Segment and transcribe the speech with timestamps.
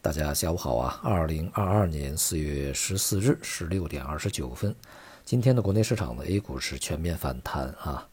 [0.00, 1.00] 大家下午好啊！
[1.02, 4.72] 二零二二年四月十四日十六点二十九分，
[5.24, 8.08] 今天的国内市场的 A 股是全面反弹啊。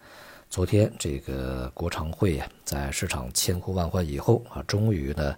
[0.50, 5.38] 昨天这个国常会呀，在市场千呼万唤以后啊，终于呢，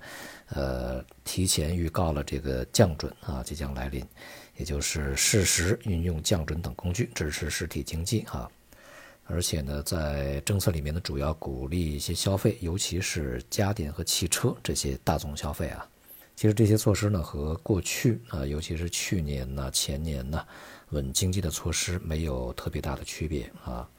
[0.52, 4.04] 呃，提前预告了这个降准啊即将来临，
[4.56, 8.50] 也就是适时运用降准等工具支持实体经济啊。
[9.26, 15.86] 而且呢，在政策里面呢，主要鼓励一些消费，尤其是家电和汽车这些大宗消费啊。
[16.38, 20.46] 其实这些措施呢，和过去啊，尤其是去年呢、前年呢，
[20.92, 23.90] 稳经济的措施没有特别大的区别啊。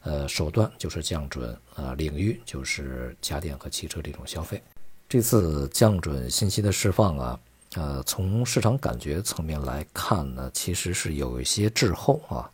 [0.00, 4.62] 呃，手段就是降准啊，领域就是家电和汽车这种消费。
[5.06, 7.40] 这次降准信息的释放啊，
[7.74, 12.50] 呃，从市场感觉层面来看呢，其实是有一些滞后啊。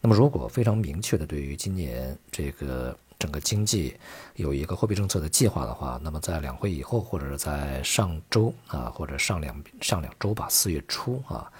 [0.00, 2.96] 那么，如果非常明确的对于今年这个。
[3.20, 3.94] 整个经济
[4.34, 11.52] 有一个货币政策的计划的话，那么在两会以后，或者是在上周啊，或者上两上两周吧，四月初啊，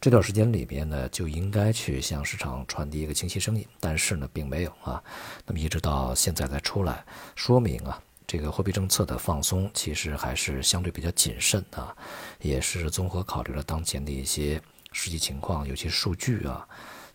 [0.00, 3.66] 这段时间里边呢，就应该去向市场传递一个清晰声音。
[3.78, 5.02] 但是呢，并没有啊。
[5.44, 7.04] 那么一直到现在才出来，
[7.36, 11.94] 说明啊，这个货币政策的放松其实还是相对比较谨慎啊，
[12.40, 14.58] 也是综合考虑了当前的一些
[14.92, 16.66] 实际情况，尤其数据啊。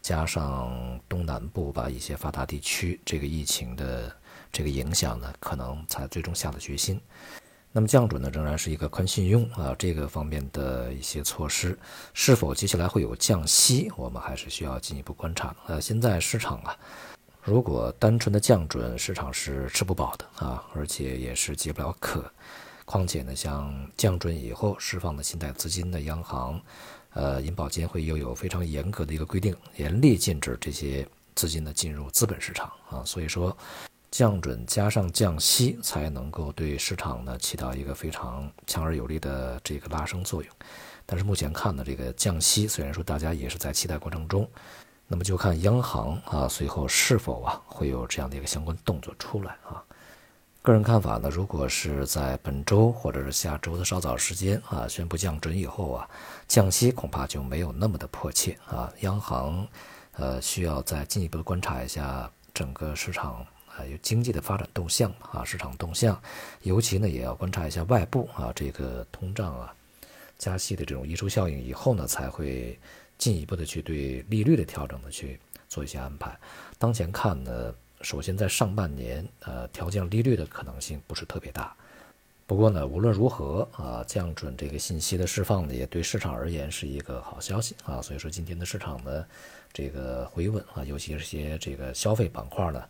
[0.08, 4.10] 加上东南部吧一些发达地区这个疫情的
[4.54, 6.98] 这个影响呢，可能才最终下了决心。
[7.74, 11.78] 那么降准呢，仍然是一个宽信用啊这个方面的一些措施，
[12.14, 15.54] 是否接下来会有降息，我们还是需要进一步观察。
[15.66, 16.74] 呃，现在市场啊，
[17.44, 22.24] 如果单纯的降准，市场是吃不饱的啊，而且也是解不了渴。
[22.88, 26.60] 况且呢，像降准以后释放的信贷资金的央行。
[27.14, 33.04] 呃，银保监会又有非常严格的一个规定，严厉禁止这些资金呢进入资本市场啊。
[33.04, 33.56] 所以说，
[34.10, 40.54] 降准加上降息，才能够对市场呢起到一个非常强而有力的这个拉升作用。
[41.06, 44.48] 但是目前看呢，这个降息虽然说大家也是在期待过程中，
[45.08, 49.84] 那么就看央行啊随后是否啊会有这样的一个相关动作出来啊。
[50.67, 56.10] 个人看法呢，如果是在本周或者是下周的稍早时间啊，宣布降准以后啊，
[56.45, 58.92] 降息恐怕就没有那么的迫切啊。
[59.00, 59.66] 央行，
[60.17, 63.48] 呃，需要再进一步的观察一下整个市场
[63.78, 66.22] 啊，有经济的发展动向啊，市场动向，
[66.64, 69.73] 尤其呢也要观察一下外部啊，这个通胀啊，
[70.38, 72.78] 加息的这种溢出效应以后呢，才会
[73.17, 75.39] 进一步的去对利率的调整呢去
[75.70, 76.38] 做一些安排。
[76.78, 77.73] 当前看呢。
[78.02, 81.76] 首先，在上半年，呃，调降利率的可能性不是特别大。
[82.46, 88.02] 不过呢，无论如何啊，降准这个信息的释放呢，也对市场而言是一个好消息啊。
[88.02, 89.26] 所以说，今天的市场呢，
[89.74, 92.84] 这个回稳啊，尤其是些这个消费板块呢，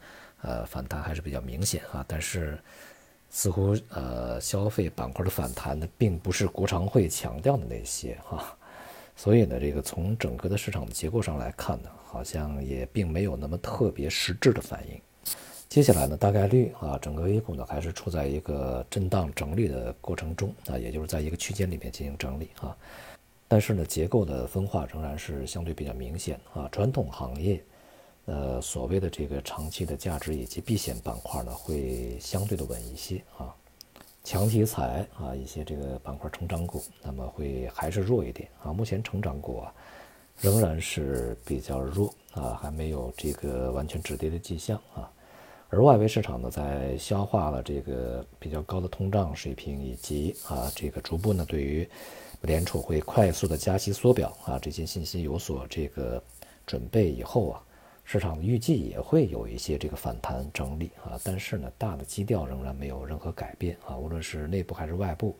[0.43, 2.05] 呃，反弹还是比较明显啊。
[2.07, 2.59] 但是，
[3.31, 8.55] 似乎呃，消费板块的反弹呢，并不是国常会强调的那些哈。
[9.17, 15.01] 所以呢，这个从整个的市场的结构上来看呢，好像也并没有那么特别实质的反应。
[15.67, 22.77] 接下来呢，大概率啊，整个 A 股呢还是处在一个震荡整理的过程中啊，也就是在一个区间里面进行整理啊。
[23.47, 26.69] 但是呢，结构的分化仍然是相对比较明显啊。
[26.71, 27.61] 传统行业，
[28.25, 33.53] 呃，所谓的这个长期的价值以及避险板块呢，会相对的稳一些啊。
[34.27, 38.73] 强题材啊，一些这个板块成长股，那么会还是弱一点啊。
[38.73, 39.73] 目前成长股啊，
[40.41, 45.09] 仍然是比较弱啊，还没有这个完全止跌的迹象啊。
[45.69, 51.87] 而外围市场呢，在消化了这个比较高的通胀水平以及啊这个逐步呢对于
[52.41, 56.21] 联储会快速的加息缩表啊这些信息有所这个
[56.65, 57.63] 准备以后啊。
[58.09, 65.37] 市场预计也会有一些这个反弹整理啊，但是呢，大的基调仍然没有任何改变啊，无论是内部还是外部，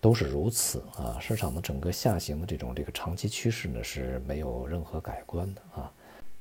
[0.00, 1.18] 都是如此啊。
[1.20, 5.92] 市场的整个下行的这种这个长期趋势呢是没有任何改观的啊，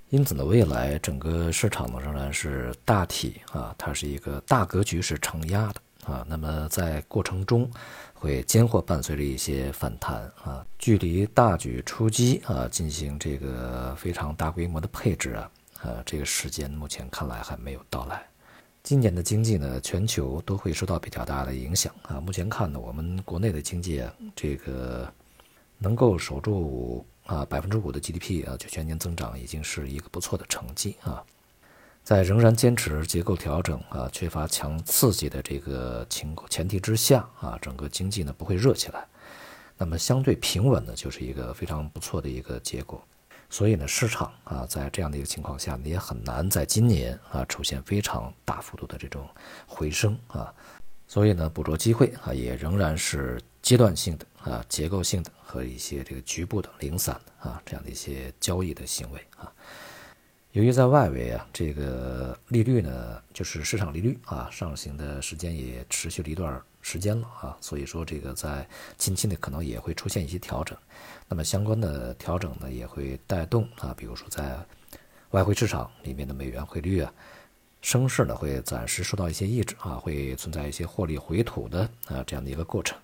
[0.08, 7.70] 因此呢，未来整个市场呢仍然是大体啊，它是一个大格局是承压的啊，那么在过程中
[8.14, 15.52] 会间或伴随着一些反弹啊，距离大举出击啊，进行这个非常大规模的配置啊。
[15.84, 18.26] 呃，这个时间目前看来还没有到来。
[18.84, 22.22] 今年的经济呢，全球都会受到比较大的影响啊。
[22.22, 25.12] 目前看呢，我们国内的经济啊，这个
[25.78, 31.22] 能够守住啊百分之五的 GDP 啊，就全年增长已经是一个不错的成绩啊。
[32.08, 39.06] 在仍然坚持结构调整啊，缺乏强刺激的这个情前提之下啊，整个经济呢不会热起来。
[39.78, 43.06] 那么相对平稳呢，就是一个非常不错的一个结果。
[43.50, 49.28] 所以呢，市场啊，在这样的一个情况下呢，也很难在今年啊出现非常大幅度的这种
[49.66, 50.54] 回升啊。
[51.10, 59.52] 所以呢，捕捉机会啊，也仍然是阶段性的啊、结构性的和一些这个局部的零散的啊这样的一些交易的行为啊。
[60.58, 68.68] 由于在外围啊，这个利率呢，就是市场利率啊，上行的时间也持续了一段时间了啊，所以说这个在
[68.98, 70.76] 近期呢，可能也会出现一些调整。
[71.30, 74.58] 那么相关的调整呢，也会带动啊，比如说在
[75.30, 77.14] 外汇市场里面的美元汇率啊，
[77.84, 82.98] 升势呢会暂时受到一些抑制啊，会存在一些获利回吐的啊这样的一个过程。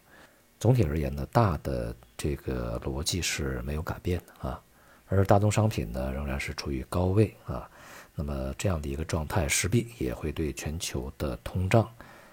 [0.59, 4.59] 总体而言呢，大的这个逻辑是没有改变的啊。
[5.15, 7.69] 而大宗商品呢，仍然是处于高位啊，
[8.15, 11.87] 那么这样的一个状态，势必也会对全球的通胀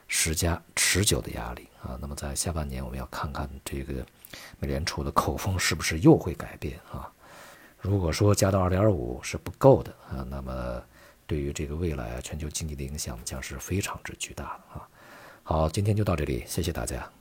[0.08, 1.98] 施加持久的压力啊。
[2.00, 4.04] 那么在下半年，我们要看看这个
[4.58, 7.10] 美联储的口风是不是又会改变啊？
[7.80, 10.82] 如果说加到二点五是不够的啊，那么
[11.26, 14.88] 对于这个未来全球经济的影响将是非常之巨大的啊。
[15.42, 17.19] 好，今天就到这里，谢谢大家。